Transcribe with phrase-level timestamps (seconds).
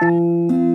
[0.00, 0.67] thank you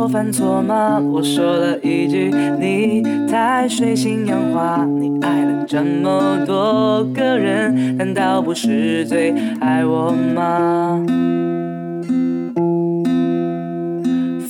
[0.00, 0.98] 我犯错吗？
[0.98, 11.04] 我说了一句，你太水性杨花，你爱了这么多个人，难道不是最爱我吗？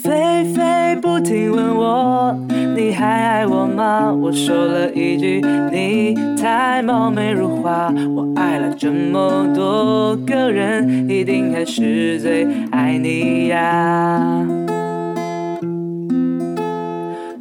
[0.00, 2.32] 菲菲不停问我，
[2.76, 4.12] 你还爱我吗？
[4.12, 5.42] 我说了一句，
[5.72, 7.92] 你太貌美如花。
[8.14, 14.46] 我爱了这么多个人，一定还是最爱你呀。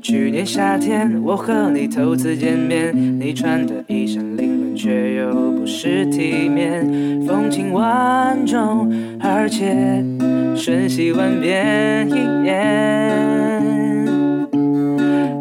[0.09, 6.83] 去年夏天，我和你头次见面，你穿的衣衫凌乱，却又不失体面，
[7.27, 10.03] 风情万种，而且
[10.55, 12.09] 瞬息万变。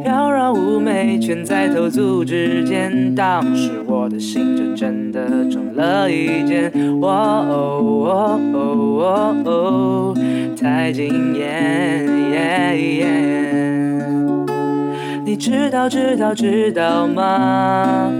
[0.05, 6.71] 妖娆妩媚，全在投足之间，当时我的心就真的中了一箭。
[7.01, 10.15] 哇哦哇哦哦，
[10.61, 12.07] 太惊艳！
[15.29, 18.11] 你知道知道知道吗？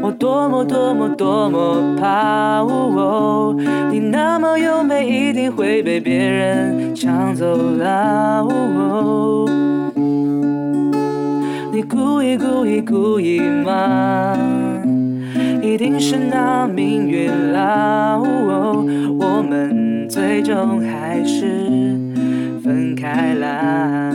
[0.00, 3.56] 我多么多么多么怕，哦、
[3.90, 8.40] 你那么优美，一定会被别人抢走了。
[8.42, 9.50] 哦、
[11.72, 14.38] 你故意故意故意吗？
[15.60, 18.16] 一定是那命运啦。
[18.16, 21.98] 我们最终还是
[22.62, 24.12] 分开啦。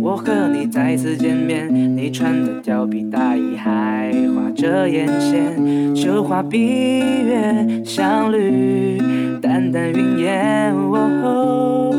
[0.00, 8.98] 我和你再次见面，你穿的貂皮大衣还画着眼线，绣花闭月相侣，
[9.40, 10.72] 淡淡云烟。
[10.74, 11.92] 哦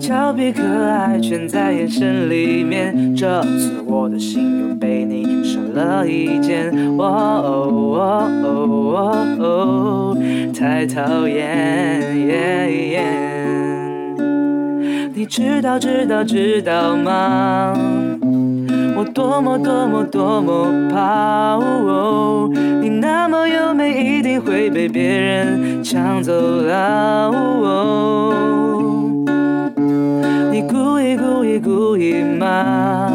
[0.00, 6.70] 俏皮可爱全在眼神里面，这次我的心又被你少了一件。
[6.98, 10.16] 哇哦哇哦哦，
[10.52, 12.02] 太讨厌。
[15.16, 17.72] 你知道知道知道吗？
[18.96, 22.50] 我多么多么多么怕，哦、
[22.82, 27.30] 你那么优美，一定会被别人抢走了。
[27.30, 28.34] 哦、
[30.50, 33.12] 你故意故意故意吗？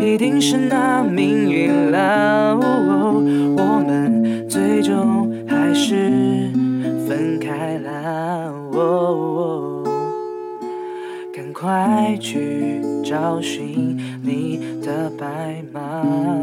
[0.00, 2.56] 一定是那命运啦。
[2.62, 3.22] 哦、
[3.58, 6.10] 我们最终还是
[11.60, 16.37] 快去找寻你的白马。